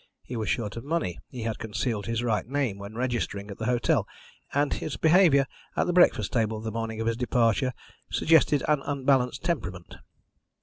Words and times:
He 0.23 0.35
was 0.35 0.49
short 0.49 0.75
of 0.77 0.83
money, 0.83 1.19
he 1.29 1.43
had 1.43 1.59
concealed 1.59 2.07
his 2.07 2.23
right 2.23 2.47
name 2.49 2.79
when 2.79 2.95
registering 2.95 3.51
at 3.51 3.59
the 3.59 3.67
hotel, 3.67 4.07
and 4.51 4.73
his 4.73 4.97
behaviour 4.97 5.45
at 5.75 5.85
the 5.85 5.93
breakfast 5.93 6.33
table 6.33 6.59
the 6.59 6.71
morning 6.71 6.99
of 6.99 7.05
his 7.05 7.17
departure 7.17 7.71
suggested 8.09 8.63
an 8.67 8.81
unbalanced 8.81 9.43
temperament. 9.43 9.97